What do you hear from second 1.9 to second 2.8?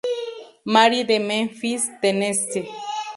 Tennessee.